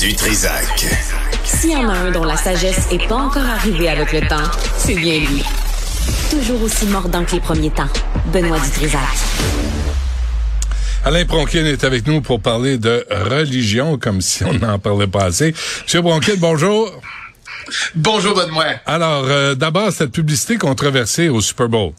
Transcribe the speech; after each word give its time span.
Du 0.00 0.14
Trisac. 0.14 0.86
S'il 1.44 1.70
y 1.72 1.76
en 1.76 1.88
a 1.88 1.92
un 1.92 2.10
dont 2.10 2.24
la 2.24 2.36
sagesse 2.36 2.90
n'est 2.90 3.06
pas 3.06 3.16
encore 3.16 3.44
arrivée 3.44 3.90
avec 3.90 4.12
le 4.12 4.20
temps, 4.26 4.50
c'est 4.78 4.94
bien 4.94 5.18
lui. 5.18 5.42
Toujours 6.30 6.62
aussi 6.62 6.86
mordant 6.86 7.22
que 7.24 7.32
les 7.32 7.40
premiers 7.40 7.70
temps. 7.70 7.88
Benoît 8.32 8.58
Dutrisac. 8.58 9.00
Alain 11.04 11.24
Bronquin 11.24 11.66
est 11.66 11.84
avec 11.84 12.06
nous 12.06 12.22
pour 12.22 12.40
parler 12.40 12.78
de 12.78 13.06
religion, 13.10 13.98
comme 13.98 14.22
si 14.22 14.44
on 14.44 14.54
n'en 14.54 14.78
parlait 14.78 15.06
pas 15.06 15.24
assez. 15.24 15.54
Monsieur 15.82 16.00
Bronquin, 16.00 16.34
bonjour. 16.38 16.90
Bonjour 17.94 18.34
Benoît. 18.34 18.64
Alors, 18.86 19.24
euh, 19.26 19.54
d'abord, 19.54 19.92
cette 19.92 20.12
publicité 20.12 20.56
controversée 20.56 21.28
au 21.28 21.40
Super 21.40 21.68
Bowl. 21.68 21.92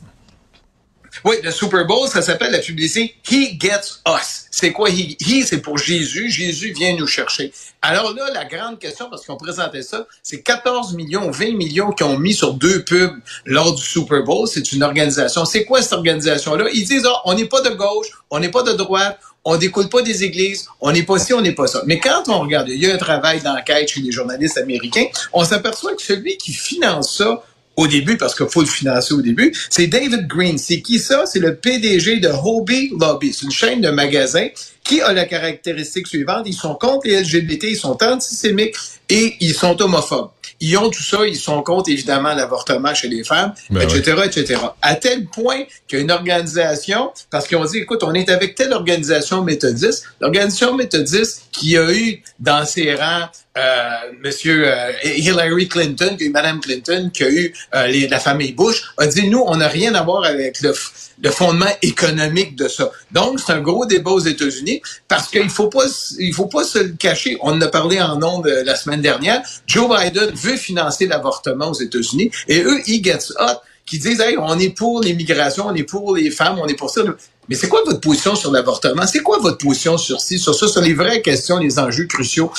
Oui, 1.25 1.37
le 1.41 1.51
Super 1.51 1.85
Bowl, 1.85 2.09
ça 2.09 2.21
s'appelle 2.21 2.51
la 2.51 2.59
publicité 2.59 3.15
He 3.31 3.57
Gets 3.59 4.01
Us. 4.07 4.45
C'est 4.51 4.73
quoi 4.73 4.89
He? 4.89 5.15
He, 5.21 5.45
c'est 5.45 5.61
pour 5.61 5.77
Jésus. 5.77 6.29
Jésus 6.29 6.73
vient 6.73 6.95
nous 6.97 7.07
chercher. 7.07 7.53
Alors 7.81 8.13
là, 8.13 8.29
la 8.33 8.43
grande 8.43 8.77
question, 8.77 9.09
parce 9.09 9.25
qu'on 9.25 9.37
présentait 9.37 9.83
ça, 9.83 10.05
c'est 10.21 10.41
14 10.41 10.95
millions, 10.95 11.31
20 11.31 11.55
millions 11.55 11.91
qui 11.91 12.03
ont 12.03 12.19
mis 12.19 12.33
sur 12.33 12.53
deux 12.53 12.83
pubs 12.83 13.15
lors 13.45 13.73
du 13.73 13.81
Super 13.81 14.23
Bowl. 14.23 14.47
C'est 14.47 14.73
une 14.73 14.83
organisation. 14.83 15.45
C'est 15.45 15.63
quoi 15.63 15.81
cette 15.81 15.93
organisation-là? 15.93 16.65
Ils 16.73 16.85
disent, 16.85 17.05
ah, 17.07 17.21
on 17.25 17.33
n'est 17.35 17.45
pas 17.45 17.61
de 17.61 17.69
gauche, 17.69 18.07
on 18.29 18.39
n'est 18.39 18.51
pas 18.51 18.63
de 18.63 18.73
droite, 18.73 19.17
on 19.45 19.57
découle 19.57 19.89
pas 19.89 20.01
des 20.01 20.23
églises, 20.23 20.67
on 20.81 20.91
n'est 20.91 21.03
pas 21.03 21.19
ci, 21.19 21.33
on 21.33 21.41
n'est 21.41 21.53
pas 21.53 21.67
ça. 21.67 21.81
Mais 21.85 21.99
quand 21.99 22.23
on 22.27 22.39
regarde, 22.39 22.69
il 22.69 22.81
y 22.81 22.89
a 22.89 22.93
un 22.93 22.97
travail 22.97 23.41
d'enquête 23.41 23.89
chez 23.89 24.01
les 24.01 24.11
journalistes 24.11 24.57
américains, 24.57 25.05
on 25.33 25.43
s'aperçoit 25.43 25.95
que 25.95 26.01
celui 26.01 26.37
qui 26.37 26.53
finance 26.53 27.17
ça, 27.17 27.43
au 27.75 27.87
début, 27.87 28.17
parce 28.17 28.35
qu'il 28.35 28.47
faut 28.47 28.61
le 28.61 28.67
financer 28.67 29.13
au 29.13 29.21
début, 29.21 29.53
c'est 29.69 29.87
David 29.87 30.27
Green. 30.27 30.57
C'est 30.57 30.81
qui 30.81 30.99
ça? 30.99 31.25
C'est 31.25 31.39
le 31.39 31.55
PDG 31.55 32.19
de 32.19 32.29
Hobby 32.29 32.91
Lobby. 32.99 33.33
C'est 33.33 33.45
une 33.45 33.51
chaîne 33.51 33.81
de 33.81 33.89
magasins 33.89 34.47
qui 34.83 35.01
a 35.01 35.13
la 35.13 35.25
caractéristique 35.25 36.07
suivante. 36.07 36.43
Ils 36.45 36.53
sont 36.53 36.75
contre 36.75 37.07
les 37.07 37.21
LGBT, 37.21 37.63
ils 37.63 37.75
sont 37.75 38.01
antisémites 38.03 38.75
et 39.09 39.35
ils 39.39 39.53
sont 39.53 39.81
homophobes. 39.81 40.29
Ils 40.59 40.77
ont 40.77 40.89
tout 40.89 41.03
ça, 41.03 41.25
ils 41.25 41.35
sont 41.35 41.61
contre 41.61 41.89
évidemment 41.89 42.33
l'avortement 42.33 42.93
chez 42.93 43.09
les 43.09 43.23
femmes, 43.23 43.53
etc., 43.81 44.13
ben 44.15 44.23
etc. 44.23 44.55
À 44.81 44.95
tel 44.95 45.25
point 45.25 45.63
qu'il 45.87 45.97
y 45.97 46.01
a 46.01 46.03
une 46.03 46.11
organisation, 46.11 47.11
parce 47.29 47.47
qu'ils 47.47 47.57
ont 47.57 47.65
dit, 47.65 47.79
écoute, 47.79 48.03
on 48.03 48.13
est 48.13 48.29
avec 48.29 48.55
telle 48.55 48.71
organisation 48.71 49.43
méthodiste, 49.43 50.05
l'organisation 50.21 50.75
méthodiste 50.75 51.43
qui 51.51 51.77
a 51.77 51.91
eu 51.91 52.21
dans 52.39 52.65
ses 52.65 52.95
rangs 52.95 53.27
euh, 53.57 54.11
Monsieur 54.23 54.67
euh, 54.67 54.91
Hillary 55.03 55.67
Clinton, 55.67 56.15
eu 56.19 56.29
Madame 56.29 56.59
Clinton, 56.59 57.11
qui 57.13 57.23
a 57.23 57.29
eu 57.29 57.53
euh, 57.75 57.87
les, 57.87 58.07
la 58.07 58.19
famille 58.19 58.53
Bush, 58.53 58.83
a 58.97 59.07
dit 59.07 59.29
nous, 59.29 59.43
on 59.45 59.57
n'a 59.57 59.67
rien 59.67 59.93
à 59.93 60.03
voir 60.03 60.23
avec 60.23 60.61
le, 60.61 60.73
le 61.21 61.29
fondement 61.29 61.71
économique 61.81 62.55
de 62.55 62.67
ça. 62.67 62.91
Donc, 63.11 63.39
c'est 63.39 63.53
un 63.53 63.61
gros 63.61 63.85
débat 63.85 64.11
aux 64.11 64.19
États-Unis 64.19 64.81
parce 65.07 65.27
qu'il 65.29 65.49
faut 65.49 65.67
pas, 65.67 65.85
il 66.19 66.33
faut 66.33 66.47
pas 66.47 66.63
se 66.63 66.79
le 66.79 66.93
cacher. 66.97 67.37
On 67.41 67.51
en 67.51 67.61
a 67.61 67.67
parlé 67.67 68.01
en 68.01 68.21
ondes 68.23 68.47
la 68.47 68.75
semaine 68.75 69.01
dernière. 69.01 69.41
Joe 69.67 69.87
Biden 69.87 70.31
veut 70.33 70.57
financer 70.57 71.05
l'avortement 71.05 71.69
aux 71.69 71.79
États-Unis 71.79 72.31
et 72.47 72.63
eux, 72.63 72.81
ils 72.87 73.03
get 73.03 73.19
hot 73.39 73.61
qui 73.85 73.99
disent 73.99 74.21
hey, 74.21 74.37
on 74.37 74.57
est 74.59 74.69
pour 74.69 75.01
l'immigration, 75.01 75.67
on 75.67 75.75
est 75.75 75.83
pour 75.83 76.15
les 76.15 76.31
femmes, 76.31 76.57
on 76.59 76.67
est 76.67 76.75
pour 76.75 76.89
ça. 76.89 77.01
Mais 77.49 77.55
c'est 77.55 77.67
quoi 77.67 77.83
votre 77.85 77.99
position 77.99 78.35
sur 78.35 78.51
l'avortement? 78.51 79.05
C'est 79.05 79.19
quoi 79.19 79.39
votre 79.39 79.57
position 79.57 79.97
sur 79.97 80.21
ci, 80.21 80.39
sur 80.39 80.55
ça, 80.55 80.67
sur 80.67 80.81
les 80.81 80.93
vraies 80.93 81.21
questions, 81.21 81.57
les 81.57 81.77
enjeux 81.77 82.05
cruciaux? 82.05 82.51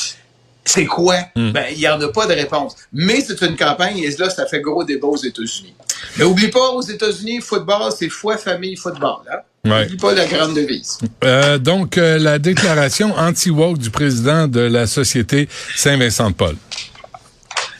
C'est 0.64 0.86
quoi? 0.86 1.16
Hmm. 1.36 1.52
Ben, 1.52 1.66
il 1.72 1.78
n'y 1.78 1.88
en 1.88 2.00
a 2.00 2.08
pas 2.08 2.26
de 2.26 2.32
réponse. 2.32 2.74
Mais 2.92 3.20
c'est 3.20 3.40
une 3.42 3.56
campagne 3.56 3.98
et 3.98 4.10
là, 4.16 4.30
ça 4.30 4.46
fait 4.46 4.60
gros 4.60 4.84
débat 4.84 5.08
aux 5.08 5.16
États-Unis. 5.16 5.74
Mais 6.16 6.24
oublie 6.24 6.48
pas, 6.48 6.70
aux 6.70 6.82
États-Unis, 6.82 7.40
football, 7.40 7.92
c'est 7.96 8.08
foi, 8.08 8.38
famille, 8.38 8.76
football. 8.76 9.18
Hein? 9.30 9.38
Ouais. 9.64 9.86
Oublie 9.86 9.96
pas 9.96 10.14
la 10.14 10.26
grande 10.26 10.54
devise. 10.54 10.98
Euh, 11.22 11.58
donc, 11.58 11.98
euh, 11.98 12.18
la 12.18 12.38
déclaration 12.38 13.14
anti-woke 13.14 13.78
du 13.78 13.90
président 13.90 14.46
de 14.46 14.60
la 14.60 14.86
Société 14.86 15.48
Saint-Vincent-de-Paul. 15.76 16.56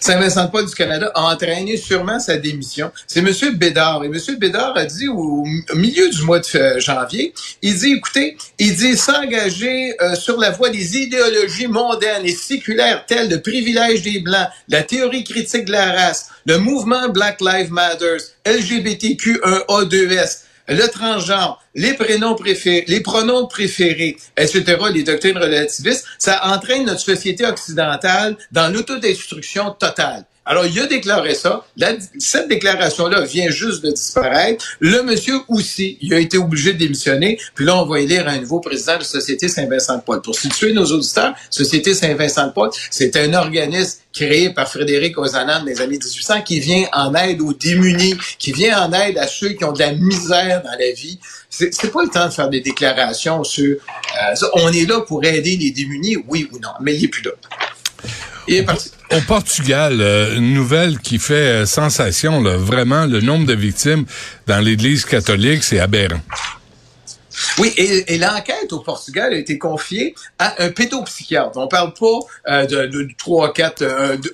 Saint-Vincent-de-Paul 0.04 0.66
du 0.66 0.74
Canada 0.74 1.10
a 1.14 1.32
entraîné 1.32 1.78
sûrement 1.78 2.20
sa 2.20 2.36
démission. 2.36 2.92
C'est 3.06 3.20
M. 3.20 3.54
Bédard. 3.54 4.04
Et 4.04 4.08
M. 4.08 4.18
Bédard 4.38 4.76
a 4.76 4.84
dit 4.84 5.08
au 5.08 5.46
milieu 5.74 6.10
du 6.10 6.22
mois 6.24 6.40
de 6.40 6.46
euh, 6.56 6.78
janvier, 6.78 7.32
il 7.62 7.74
dit, 7.74 7.94
écoutez, 7.94 8.36
il 8.58 8.76
dit 8.76 8.98
s'engager 8.98 9.94
euh, 10.02 10.14
sur 10.14 10.38
la 10.38 10.50
voie 10.50 10.68
des 10.68 10.98
idéologies 10.98 11.68
mondaines 11.68 12.26
et 12.26 12.34
séculaires 12.34 13.06
telles 13.06 13.30
le 13.30 13.40
privilège 13.40 14.02
des 14.02 14.20
Blancs, 14.20 14.48
la 14.68 14.82
théorie 14.82 15.24
critique 15.24 15.64
de 15.64 15.72
la 15.72 15.92
race, 15.92 16.28
le 16.44 16.58
mouvement 16.58 17.08
Black 17.08 17.40
Lives 17.40 17.72
Matter, 17.72 18.18
LGBTQ1A2S, 18.44 20.40
le 20.68 20.86
transgenre, 20.88 21.62
les 21.74 21.94
prénoms 21.94 22.34
préférés, 22.34 22.84
les 22.88 23.00
pronoms 23.00 23.46
préférés, 23.46 24.16
etc., 24.36 24.76
les 24.92 25.02
doctrines 25.02 25.38
relativistes, 25.38 26.06
ça 26.18 26.40
entraîne 26.44 26.86
notre 26.86 27.00
société 27.00 27.44
occidentale 27.44 28.36
dans 28.52 28.72
l'autodestruction 28.72 29.72
totale. 29.72 30.24
Alors, 30.46 30.66
il 30.66 30.78
a 30.78 30.86
déclaré 30.86 31.34
ça. 31.34 31.64
cette 32.18 32.48
déclaration-là 32.48 33.22
vient 33.22 33.48
juste 33.48 33.82
de 33.82 33.90
disparaître. 33.90 34.64
Le 34.78 35.02
monsieur 35.02 35.36
aussi, 35.48 35.96
il 36.02 36.12
a 36.12 36.18
été 36.18 36.36
obligé 36.36 36.74
de 36.74 36.78
démissionner. 36.78 37.38
Puis 37.54 37.64
là, 37.64 37.76
on 37.76 37.86
va 37.86 38.00
élire 38.00 38.28
un 38.28 38.40
nouveau 38.40 38.60
président 38.60 38.94
de 38.94 38.98
la 38.98 39.04
Société 39.04 39.48
Saint-Vincent-de-Paul. 39.48 40.20
Pour 40.20 40.34
situer 40.34 40.72
nos 40.72 40.84
auditeurs, 40.84 41.34
Société 41.48 41.94
Saint-Vincent-de-Paul, 41.94 42.70
c'est 42.90 43.16
un 43.16 43.32
organisme 43.32 44.00
créé 44.12 44.50
par 44.50 44.68
Frédéric 44.68 45.18
Ozanam 45.18 45.62
dans 45.62 45.66
les 45.66 45.80
années 45.80 45.98
1800 45.98 46.42
qui 46.42 46.60
vient 46.60 46.86
en 46.92 47.14
aide 47.14 47.40
aux 47.40 47.54
démunis, 47.54 48.16
qui 48.38 48.52
vient 48.52 48.82
en 48.82 48.92
aide 48.92 49.16
à 49.16 49.26
ceux 49.26 49.50
qui 49.50 49.64
ont 49.64 49.72
de 49.72 49.80
la 49.80 49.92
misère 49.92 50.62
dans 50.62 50.78
la 50.78 50.92
vie. 50.92 51.18
C'est 51.48 51.90
pas 51.90 52.02
le 52.02 52.10
temps 52.10 52.26
de 52.26 52.32
faire 52.32 52.50
des 52.50 52.60
déclarations 52.60 53.44
sur 53.44 53.76
euh, 53.76 54.48
on 54.54 54.72
est 54.72 54.88
là 54.88 55.00
pour 55.00 55.24
aider 55.24 55.56
les 55.56 55.70
démunis, 55.70 56.16
oui 56.28 56.48
ou 56.52 56.58
non, 56.58 56.70
mais 56.80 56.94
il 56.96 57.04
est 57.04 57.08
plus 57.08 57.22
là. 57.22 57.30
Il 58.46 58.56
est 58.56 58.62
parti. 58.62 58.90
Au 59.12 59.20
Portugal, 59.20 60.00
euh, 60.00 60.36
une 60.36 60.54
nouvelle 60.54 60.98
qui 60.98 61.18
fait 61.18 61.62
euh, 61.62 61.66
sensation, 61.66 62.42
vraiment, 62.42 63.06
le 63.06 63.20
nombre 63.20 63.46
de 63.46 63.54
victimes 63.54 64.06
dans 64.46 64.60
l'Église 64.60 65.04
catholique, 65.04 65.62
c'est 65.62 65.78
aberrant. 65.78 66.20
Oui, 67.58 67.72
et, 67.76 68.16
l'enquête 68.18 68.72
au 68.72 68.80
Portugal 68.80 69.32
a 69.32 69.36
été 69.36 69.58
confiée 69.58 70.14
à 70.38 70.62
un 70.62 70.70
pédopsychiatre. 70.70 71.56
On 71.56 71.68
parle 71.68 71.92
pas 71.92 72.18
euh, 72.48 72.66
de, 72.66 73.08
trois, 73.18 73.52
quatre, 73.52 73.84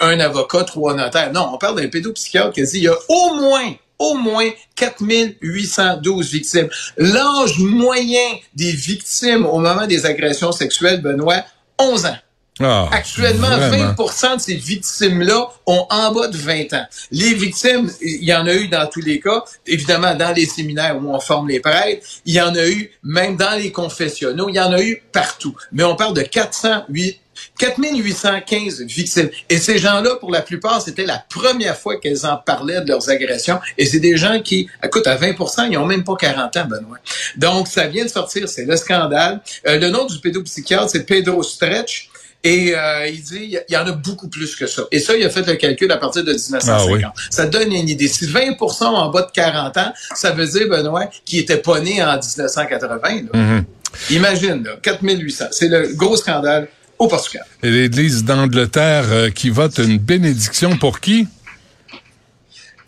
un 0.01 0.21
avocat, 0.21 0.65
trois 0.65 0.95
notaires. 0.95 1.33
Non, 1.33 1.51
on 1.55 1.59
parle 1.59 1.81
d'un 1.81 1.89
pédopsychiatre 1.89 2.53
qui 2.53 2.61
a 2.61 2.65
dit 2.65 2.77
il 2.79 2.85
y 2.85 2.89
a 2.89 2.97
au 3.09 3.35
moins 3.35 3.75
au 3.99 4.15
moins 4.15 4.49
4812 4.77 6.31
victimes. 6.33 6.69
L'âge 6.97 7.59
moyen 7.59 8.39
des 8.55 8.73
victimes 8.73 9.45
au 9.45 9.59
moment 9.59 9.87
des 9.87 10.07
agressions 10.07 10.53
sexuelles, 10.53 11.03
Benoît, 11.03 11.45
11 11.79 12.07
ans. 12.07 12.17
Ah, 12.59 12.89
Actuellement, 12.93 13.49
20% 13.49 14.37
de 14.37 14.41
ces 14.41 14.55
victimes-là 14.55 15.49
ont 15.67 15.87
en 15.89 16.13
bas 16.13 16.29
de 16.29 16.37
20 16.37 16.75
ans. 16.75 16.85
Les 17.11 17.33
victimes, 17.35 17.91
il 18.03 18.25
y 18.25 18.35
en 18.35 18.47
a 18.47 18.55
eu 18.55 18.69
dans 18.69 18.87
tous 18.87 19.01
les 19.01 19.21
cas, 19.21 19.45
évidemment 19.67 20.15
dans 20.15 20.33
les 20.33 20.47
séminaires 20.47 20.99
où 21.01 21.09
on 21.09 21.21
forme 21.21 21.49
les 21.49 21.61
prêtres, 21.61 22.07
il 22.27 22.35
y 22.35 22.41
en 22.41 22.55
a 22.55 22.67
eu 22.69 22.91
même 23.03 23.37
dans 23.37 23.57
les 23.57 23.73
confessionnaux, 23.73 24.49
il 24.49 24.57
y 24.57 24.61
en 24.61 24.73
a 24.73 24.83
eu 24.83 25.03
partout. 25.13 25.55
Mais 25.73 25.85
on 25.85 25.97
parle 25.97 26.15
de 26.15 26.23
408 26.23 27.21
4815 27.59 28.83
victimes. 28.83 29.31
Et 29.49 29.59
ces 29.59 29.79
gens-là, 29.79 30.17
pour 30.17 30.31
la 30.31 30.43
plupart, 30.43 30.81
c'était 30.83 31.05
la 31.05 31.25
première 31.29 31.77
fois 31.77 31.99
qu'elles 31.99 32.27
en 32.27 32.37
parlaient 32.37 32.81
de 32.81 32.89
leurs 32.89 33.11
agressions. 33.11 33.61
Et 33.79 33.87
c'est 33.87 34.01
des 34.01 34.17
gens 34.17 34.41
qui, 34.41 34.69
écoute, 34.83 35.07
à 35.07 35.17
20% 35.17 35.67
ils 35.67 35.73
n'ont 35.73 35.87
même 35.87 36.05
pas 36.05 36.17
40 36.17 36.57
ans, 36.57 36.65
Benoît. 36.67 36.99
Donc, 37.37 37.69
ça 37.69 37.87
vient 37.87 38.05
de 38.05 38.11
sortir, 38.11 38.49
c'est 38.49 38.65
le 38.65 38.77
scandale. 38.77 39.41
Euh, 39.67 39.79
le 39.79 39.91
nom 39.91 40.07
du 40.07 40.19
pédopsychiatre, 40.19 40.91
c'est 40.91 41.05
Pedro 41.05 41.43
Stretch. 41.43 42.10
Et 42.43 42.75
euh, 42.75 43.07
il 43.07 43.23
dit, 43.23 43.59
il 43.69 43.73
y 43.73 43.77
en 43.77 43.87
a 43.87 43.93
beaucoup 43.93 44.29
plus 44.29 44.57
que 44.57 44.67
ça. 44.67 44.83
Et 44.91 44.99
ça, 44.99 45.15
il 45.15 45.25
a 45.25 45.31
fait 45.31 45.47
le 45.47 45.57
calcul 45.57 45.93
à 45.93 45.99
partir 45.99 46.25
de 46.25 46.33
1950. 46.33 47.03
Ah 47.05 47.13
ça 47.29 47.47
donne 47.47 47.73
une 47.73 47.89
idée. 47.89 48.09
Si 48.09 48.27
20% 48.27 48.85
en 48.85 49.11
bas 49.11 49.23
de 49.23 49.31
40 49.31 49.77
ans, 49.77 49.93
ça 50.15 50.31
veut 50.31 50.47
dire, 50.47 50.69
Benoît, 50.69 51.07
qu'il 51.27 51.39
était 51.39 51.59
pas 51.59 51.81
né 51.81 52.03
en 52.03 52.13
1980. 52.13 52.99
Mm-hmm. 53.35 53.65
Imagine, 54.11 54.65
là, 54.65 54.79
4800. 54.83 55.47
C'est 55.51 55.69
le 55.69 55.95
gros 55.95 56.17
scandale 56.17 56.69
au 56.99 57.09
Portugal. 57.09 57.45
Et 57.63 57.71
l'Église 57.71 58.25
d'Angleterre 58.25 59.07
euh, 59.11 59.31
qui 59.31 59.51
vote 59.51 59.77
une 59.77 59.99
bénédiction 59.99 60.79
pour 60.79 61.01
qui? 61.01 61.27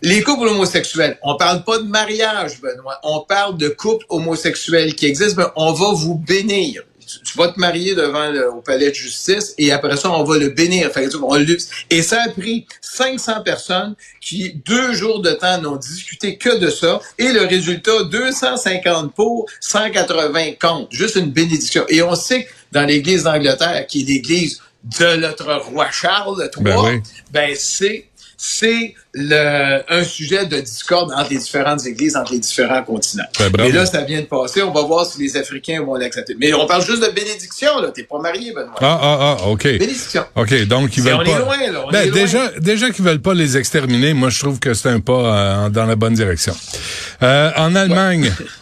Les 0.01 0.23
couples 0.23 0.49
homosexuels. 0.49 1.19
On 1.23 1.37
parle 1.37 1.63
pas 1.63 1.79
de 1.79 1.85
mariage, 1.85 2.61
Benoît. 2.61 2.99
On 3.05 3.21
parle 3.21 3.59
de 3.59 3.69
couples 3.69 4.05
homosexuels 4.09 4.95
qui 4.95 5.07
existent. 5.07 5.43
Ben, 5.43 5.53
on 5.57 5.73
va 5.73 5.93
vous 5.93 6.15
bénir 6.15 6.83
tu 7.25 7.39
vas 7.39 7.49
te 7.49 7.59
marier 7.59 7.95
devant 7.95 8.31
le, 8.31 8.51
au 8.51 8.61
palais 8.61 8.91
de 8.91 8.95
justice 8.95 9.55
et 9.59 9.73
après 9.73 9.97
ça, 9.97 10.11
on 10.11 10.25
va 10.25 10.39
le 10.39 10.51
bénir. 10.51 10.91
et 11.91 12.03
ça 12.03 12.23
a 12.23 12.29
pris 12.29 12.67
500 12.81 13.43
personnes 13.43 13.95
qui, 14.21 14.61
deux 14.67 14.93
jours 14.93 15.21
de 15.21 15.33
temps, 15.33 15.61
n'ont 15.61 15.77
discuté 15.77 16.37
que 16.37 16.59
de 16.59 16.71
ça. 16.71 17.01
Et 17.19 17.33
le 17.33 17.43
résultat, 17.43 18.05
250 18.05 19.15
pour, 19.15 19.47
180 19.61 20.53
contre. 20.61 20.89
Juste 20.91 21.17
une 21.17 21.31
bénédiction. 21.31 21.85
Et 21.89 22.03
on 22.03 22.15
sait 22.15 22.45
que 22.45 22.51
dans 22.73 22.85
l'Église 22.85 23.25
d'Angleterre, 23.25 23.87
qui 23.87 24.03
est 24.03 24.05
l'Église 24.05 24.61
de 24.99 25.17
notre 25.17 25.53
roi 25.55 25.89
Charles 25.93 26.51
III, 26.57 26.65
ben, 26.65 27.03
ben 27.31 27.55
c'est 27.57 28.07
c'est 28.45 28.97
le, 29.15 29.83
un 29.89 30.03
sujet 30.03 30.47
de 30.47 30.59
discorde 30.59 31.13
entre 31.13 31.31
les 31.31 31.39
différentes 31.39 31.87
églises, 31.87 32.17
entre 32.17 32.33
les 32.33 32.41
différents 32.41 32.83
continents. 32.83 33.23
Ben. 33.39 33.65
Et 33.65 33.71
là, 33.71 33.87
ça 33.87 34.01
vient 34.03 34.21
de 34.21 34.27
passer. 34.27 34.63
On 34.63 34.73
va 34.73 34.83
voir 34.83 35.07
si 35.07 35.21
les 35.21 35.37
Africains 35.37 35.81
vont 35.81 35.95
l'accepter. 35.95 36.35
Mais 36.37 36.53
on 36.53 36.67
parle 36.67 36.85
juste 36.85 37.03
de 37.07 37.13
bénédiction, 37.13 37.79
là. 37.81 37.93
T'es 37.95 38.03
pas 38.03 38.19
marié, 38.19 38.51
Benoît. 38.53 38.75
Ah, 38.81 38.99
ah, 39.01 39.37
ah, 39.39 39.47
OK. 39.49 39.63
Bénédiction. 39.63 40.25
OK, 40.35 40.67
donc 40.67 40.97
ils 40.97 41.05
veulent 41.05 41.15
on 41.15 41.25
pas. 41.25 41.31
est 41.31 41.39
loin, 41.39 41.57
là, 41.73 41.85
on 41.87 41.91
Ben, 41.93 42.01
est 42.01 42.07
loin. 42.07 42.15
déjà, 42.21 42.51
déjà 42.59 42.91
qu'ils 42.91 43.05
veulent 43.05 43.23
pas 43.23 43.35
les 43.35 43.57
exterminer, 43.57 44.13
moi 44.13 44.29
je 44.29 44.41
trouve 44.41 44.59
que 44.59 44.75
c'est 44.75 44.89
un 44.89 44.99
pas 44.99 45.13
euh, 45.13 45.69
dans 45.69 45.87
la 45.87 45.95
bonne 45.95 46.15
direction. 46.15 46.57
Euh, 47.23 47.53
en 47.57 47.77
Allemagne, 47.77 48.33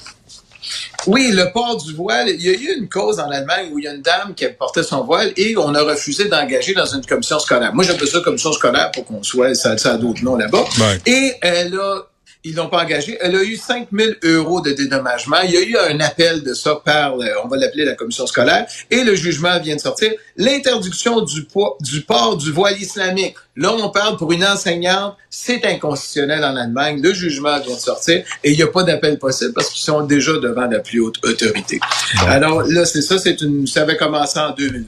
Oui, 1.06 1.30
le 1.32 1.52
port 1.52 1.76
du 1.76 1.94
voile. 1.94 2.28
Il 2.28 2.42
y 2.42 2.48
a 2.48 2.52
eu 2.52 2.78
une 2.78 2.88
cause 2.88 3.18
en 3.18 3.30
Allemagne 3.30 3.70
où 3.72 3.78
il 3.78 3.84
y 3.84 3.88
a 3.88 3.94
une 3.94 4.02
dame 4.02 4.34
qui 4.34 4.46
portait 4.48 4.82
son 4.82 5.04
voile 5.04 5.32
et 5.36 5.56
on 5.56 5.74
a 5.74 5.82
refusé 5.82 6.28
d'engager 6.28 6.74
dans 6.74 6.86
une 6.86 7.04
commission 7.04 7.38
scolaire. 7.38 7.74
Moi, 7.74 7.84
j'appelle 7.84 8.08
ça 8.08 8.20
commission 8.20 8.52
scolaire 8.52 8.90
pour 8.92 9.04
qu'on 9.04 9.22
soit, 9.22 9.54
ça, 9.54 9.76
ça 9.78 9.92
a 9.92 9.96
d'autres 9.96 10.22
noms 10.22 10.36
là-bas. 10.36 10.64
Ouais. 10.78 10.98
Et 11.06 11.32
elle 11.40 11.74
a, 11.74 12.02
ils 12.44 12.54
l'ont 12.54 12.68
pas 12.68 12.82
engagée. 12.82 13.18
Elle 13.20 13.36
a 13.36 13.42
eu 13.42 13.56
5 13.56 13.88
000 13.92 14.12
euros 14.24 14.60
de 14.60 14.70
dédommagement. 14.72 15.36
Il 15.44 15.50
y 15.50 15.56
a 15.56 15.62
eu 15.62 15.76
un 15.76 16.00
appel 16.00 16.42
de 16.42 16.54
ça 16.54 16.80
par, 16.84 17.16
le- 17.16 17.34
on 17.44 17.48
va 17.48 17.56
l'appeler 17.56 17.84
la 17.84 17.94
commission 17.94 18.26
scolaire, 18.26 18.66
et 18.90 19.04
le 19.04 19.14
jugement 19.14 19.58
vient 19.60 19.76
de 19.76 19.80
sortir. 19.80 20.12
L'interdiction 20.36 21.20
du, 21.20 21.44
poids- 21.44 21.76
du 21.80 22.00
port 22.02 22.36
du 22.36 22.50
voile 22.50 22.80
islamique. 22.80 23.34
Là, 23.56 23.72
on 23.74 23.90
parle 23.90 24.16
pour 24.16 24.32
une 24.32 24.44
enseignante, 24.44 25.16
c'est 25.28 25.64
inconstitutionnel 25.66 26.42
en 26.44 26.56
Allemagne. 26.56 27.00
Le 27.02 27.12
jugement 27.12 27.60
vient 27.60 27.74
de 27.74 27.80
sortir 27.80 28.24
et 28.42 28.50
il 28.50 28.56
n'y 28.56 28.62
a 28.62 28.68
pas 28.68 28.84
d'appel 28.84 29.18
possible 29.18 29.52
parce 29.52 29.68
qu'ils 29.68 29.82
sont 29.82 30.00
déjà 30.02 30.32
devant 30.38 30.66
la 30.66 30.78
plus 30.78 31.00
haute 31.00 31.16
autorité. 31.24 31.78
Alors 32.26 32.62
là, 32.62 32.84
c'est 32.86 33.02
ça, 33.02 33.18
c'est 33.18 33.40
une, 33.42 33.66
ça 33.66 33.82
avait 33.82 33.96
commencé 33.98 34.38
en 34.38 34.52
2020. 34.54 34.86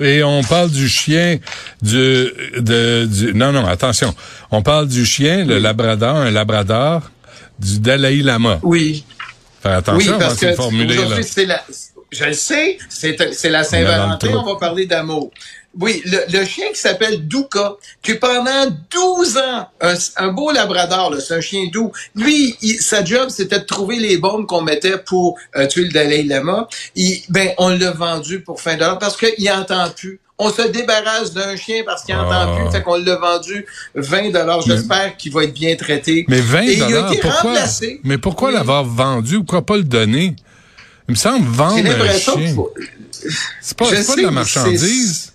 Et 0.00 0.22
on 0.22 0.42
parle 0.42 0.70
du 0.70 0.88
chien 0.88 1.38
du, 1.82 2.32
de, 2.58 3.06
du, 3.06 3.34
non, 3.34 3.52
non, 3.52 3.66
attention. 3.66 4.14
On 4.50 4.62
parle 4.62 4.88
du 4.88 5.04
chien, 5.04 5.44
le 5.44 5.58
labrador, 5.58 6.16
un 6.16 6.30
labrador, 6.30 7.10
du 7.58 7.80
Dalai 7.80 8.16
Lama. 8.22 8.58
Oui. 8.62 9.04
Faire 9.62 9.72
Oui, 9.72 9.78
attention 9.78 10.14
à 10.14 10.18
parce 10.18 10.36
c'est 10.36 10.54
que 10.54 10.60
aujourd'hui, 10.60 11.24
c'est 11.24 11.46
la, 11.46 11.62
je 12.10 12.24
le 12.24 12.32
sais, 12.32 12.78
c'est, 12.88 13.34
c'est 13.34 13.50
la 13.50 13.64
Saint-Valentin, 13.64 14.30
le 14.30 14.38
on 14.38 14.44
va 14.44 14.56
parler 14.56 14.86
d'amour. 14.86 15.30
Oui, 15.80 16.02
le, 16.06 16.18
le 16.38 16.44
chien 16.44 16.66
qui 16.72 16.80
s'appelle 16.80 17.28
Douka, 17.28 17.74
qui 18.02 18.14
pendant 18.14 18.66
12 18.90 19.36
ans, 19.38 19.68
un, 19.80 19.94
un 20.16 20.28
beau 20.32 20.50
labrador, 20.50 21.14
c'est 21.20 21.34
un 21.34 21.40
chien 21.40 21.66
doux. 21.72 21.92
Lui, 22.16 22.56
il- 22.62 22.80
sa 22.80 23.04
job, 23.04 23.28
c'était 23.30 23.60
de 23.60 23.64
trouver 23.64 23.96
les 23.96 24.16
bombes 24.18 24.46
qu'on 24.46 24.62
mettait 24.62 24.98
pour 24.98 25.38
euh, 25.56 25.66
tuer 25.68 25.84
le 25.84 25.90
Dalai 25.92 26.24
Lama. 26.24 26.66
Il, 26.96 27.22
ben, 27.28 27.50
on 27.58 27.68
l'a 27.68 27.92
vendu 27.92 28.40
pour 28.40 28.60
fin 28.60 28.74
dollar 28.76 28.98
parce 28.98 29.16
qu'il 29.16 29.50
entend 29.52 29.88
plus. 29.90 30.18
On 30.40 30.50
se 30.52 30.62
débarrasse 30.62 31.32
d'un 31.32 31.56
chien 31.56 31.82
parce 31.84 32.04
qu'il 32.04 32.14
entend 32.14 32.30
Ah. 32.30 32.56
plus, 32.56 32.70
fait 32.70 32.82
qu'on 32.82 32.96
l'a 32.96 33.16
vendu 33.16 33.66
20 33.94 34.30
dollars. 34.30 34.62
J'espère 34.62 35.16
qu'il 35.16 35.32
va 35.32 35.44
être 35.44 35.54
bien 35.54 35.74
traité. 35.76 36.24
Mais 36.28 36.40
20 36.40 36.62
Et 36.62 36.72
il 36.74 36.82
a 36.82 36.88
dollars, 36.88 37.12
été 37.12 37.20
pourquoi? 37.22 37.40
remplacé. 37.52 38.00
Mais 38.04 38.18
pourquoi 38.18 38.48
Oui. 38.50 38.54
l'avoir 38.54 38.84
vendu? 38.84 39.36
Pourquoi 39.38 39.62
pas 39.66 39.76
le 39.76 39.82
donner? 39.84 40.36
Il 41.08 41.12
me 41.12 41.16
semble 41.16 41.44
vendre 41.46 41.74
un 41.88 42.18
chien. 42.18 42.54
C'est 43.60 43.76
pas, 43.76 43.86
pas 43.86 44.16
de 44.16 44.22
la 44.22 44.30
marchandise. 44.30 45.32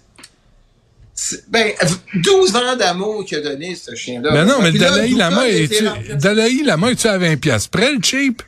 C'est- 1.25 1.49
Ben, 1.49 1.71
12 2.15 2.53
ans 2.53 2.75
d'amour 2.75 3.23
qu'il 3.23 3.37
a 3.37 3.41
donné, 3.41 3.75
ce 3.75 3.95
chien-là. 3.95 4.31
Mais 4.33 4.43
non, 4.43 4.55
mais 4.61 4.73
Dalai 4.73 5.07
Lama, 5.09 5.47
il 5.47 5.53
a 5.55 5.57
est 5.57 5.63
été 5.63 5.87
remplacé. 5.87 6.15
Dalai 6.15 6.63
Lama, 6.65 6.91
es-tu 6.91 7.07
à 7.07 7.17
20 7.17 7.37
piastres? 7.37 7.69
Près 7.69 7.93
le 7.93 7.99
cheap? 8.03 8.41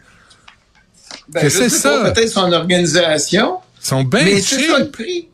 Ben, 1.29 1.41
que 1.41 1.49
c'est 1.49 1.69
ça? 1.69 2.01
pas, 2.01 2.11
Peut-être 2.11 2.29
son 2.29 2.51
organisation. 2.51 3.59
Ils 3.81 3.87
sont 3.87 4.03
bien 4.03 4.25
mais 4.25 4.41
c'est 4.41 4.67
ça 4.67 4.79
le 4.79 4.89
prix. 4.91 5.29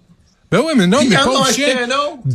Ben 0.52 0.60
ouais, 0.60 0.74
mais 0.76 0.86
non, 0.86 1.00
Puis 1.00 1.08
mais 1.08 1.16
pas 1.16 1.44
le 1.48 1.52
chien. 1.54 1.88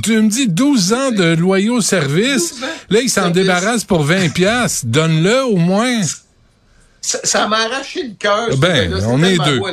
Tu 0.03 0.21
me 0.21 0.29
dis 0.29 0.49
12 0.49 0.93
ans 0.93 1.13
de 1.13 1.37
loyaux 1.37 1.81
service. 1.81 2.55
12 2.55 2.65
ans. 2.65 2.67
Là, 2.91 3.01
il 3.03 3.11
s'en 3.11 3.31
débarrasse 3.31 3.85
pour 3.85 4.03
20 4.03 4.31
piastres. 4.33 4.87
Donne-le 4.87 5.45
au 5.45 5.57
moins. 5.57 6.01
Ça 7.07 7.21
ça 7.23 7.47
m'a 7.47 7.59
arraché 7.59 8.03
le 8.03 8.15
cœur. 8.19 8.49
Ben, 8.57 8.91
on 9.07 9.23
est 9.23 9.37
deux. 9.45 9.59
beau. 9.61 9.67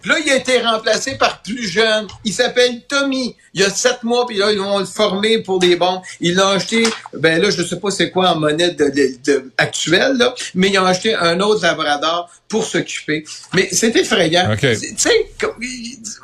Puis 0.00 0.10
là, 0.10 0.16
il 0.24 0.30
a 0.30 0.36
été 0.36 0.60
remplacé 0.62 1.16
par 1.18 1.42
plus 1.42 1.68
jeune. 1.68 2.06
Il 2.24 2.32
s'appelle 2.32 2.80
Tommy. 2.88 3.36
Il 3.52 3.60
y 3.60 3.64
a 3.64 3.68
sept 3.68 4.02
mois, 4.02 4.26
puis 4.26 4.38
là, 4.38 4.50
ils 4.50 4.58
vont 4.58 4.78
le 4.78 4.84
former 4.86 5.42
pour 5.42 5.58
des 5.58 5.76
bombes. 5.76 6.00
Ils 6.20 6.34
l'ont 6.36 6.48
acheté, 6.48 6.86
ben 7.12 7.42
là, 7.42 7.50
je 7.50 7.62
sais 7.64 7.76
pas 7.78 7.90
c'est 7.90 8.10
quoi 8.10 8.30
en 8.30 8.36
monnaie 8.36 8.70
de, 8.70 8.84
de- 8.88 9.16
de- 9.26 9.50
actuelle, 9.58 10.16
là, 10.16 10.34
mais 10.54 10.68
ils 10.70 10.78
ont 10.78 10.86
acheté 10.86 11.14
un 11.14 11.38
autre 11.40 11.62
Labrador 11.62 12.30
pour 12.50 12.64
s'occuper. 12.66 13.24
Mais 13.54 13.68
c'est 13.72 13.94
effrayant. 13.96 14.52
OK. 14.52 14.58
C'est- 14.60 14.94
Tu 14.94 14.94
sais, 14.98 15.28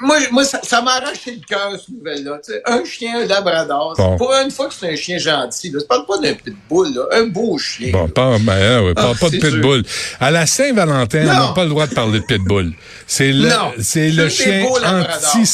moi, 0.01 0.19
moi 0.33 0.45
ça, 0.45 0.61
ça 0.63 0.83
m'a 0.83 0.95
arraché 0.97 1.37
le 1.37 1.41
cœur, 1.49 1.71
cette 1.79 1.89
nouvelle-là. 1.97 2.41
Tu 2.45 2.53
un 2.67 2.85
chien, 2.85 3.21
un 3.23 3.27
Labrador. 3.27 3.95
Bon. 3.97 4.17
Pour 4.19 4.33
une 4.35 4.51
fois 4.51 4.67
que 4.69 4.75
c'est 4.75 4.91
un 4.93 4.97
chien 4.97 5.19
gentil, 5.19 5.71
là. 5.71 5.79
Je 5.81 5.87
parle 5.87 6.05
pas 6.05 6.19
d'un 6.19 6.35
pitbull, 6.35 6.93
là. 6.95 7.03
Un 7.13 7.27
beau 7.29 7.57
chien. 7.59 7.93
Bon, 7.93 8.09
pas, 8.09 8.39
ben, 8.41 8.85
ouais, 8.85 8.95
pas, 8.95 9.13
Ah, 9.15 9.19
pas 9.19 9.31
de 9.31 9.39
pitbull. 9.39 9.85
À 10.21 10.31
la 10.33 10.47
Saint-Valentin, 10.47 11.23
on 11.23 11.27
n'a 11.27 11.53
pas 11.55 11.63
le 11.63 11.71
droit 11.71 11.87
de 11.87 11.95
parler 11.95 12.19
de 12.21 12.25
pitbull. 12.25 12.73
C'est 13.07 13.33
le, 13.33 13.49
c'est 13.81 14.11
le 14.11 14.29
chien 14.29 14.67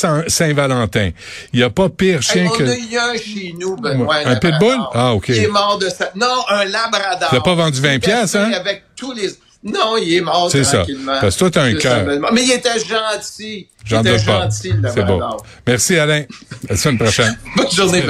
anti-Saint-Valentin. 0.00 1.10
Il 1.52 1.58
n'y 1.58 1.64
a 1.64 1.70
pas 1.70 1.88
pire 1.88 2.22
chien 2.22 2.42
Hey, 2.44 2.48
on 2.48 2.56
que... 2.56 2.64
a 2.64 2.74
eu 2.76 2.96
un 2.96 3.14
chez 3.19 3.54
nous, 3.58 3.76
Benoît. 3.76 4.06
Ouais. 4.16 4.24
Un 4.24 4.36
pitbull? 4.36 4.76
Ah, 4.94 5.12
OK. 5.14 5.28
Il 5.28 5.36
est 5.36 5.46
mort 5.48 5.78
de 5.78 5.88
ça. 5.90 6.10
Non, 6.14 6.44
un 6.48 6.64
labrador. 6.64 7.28
Tu 7.28 7.34
l'as 7.34 7.40
pas 7.42 7.54
vendu 7.54 7.80
20 7.80 7.88
Il 7.90 7.94
était 7.96 8.06
piastres, 8.06 8.36
hein? 8.38 8.52
Avec 8.54 8.84
tous 8.96 9.12
les... 9.12 9.28
Non, 9.64 9.96
il 9.96 10.14
est 10.14 10.20
mort 10.20 10.48
C'est 10.50 10.64
ça. 10.64 10.78
tranquillement. 10.78 11.18
Parce 11.20 11.34
que 11.34 11.38
toi, 11.38 11.50
t'as 11.50 11.62
un 11.62 11.74
cœur. 11.74 12.04
Mais 12.32 12.42
il 12.42 12.50
était 12.52 12.78
gentil. 12.80 13.68
J'en 13.84 14.02
il 14.02 14.08
était 14.08 14.24
pas. 14.24 14.42
gentil, 14.42 14.72
le 14.72 14.88
C'est 14.88 14.96
labrador. 15.00 15.44
Merci, 15.66 15.96
Alain. 15.98 16.22
À 16.22 16.70
la 16.72 16.76
semaine 16.76 16.98
prochaine. 16.98 17.38
Bonne 17.56 17.70
journée. 17.70 18.02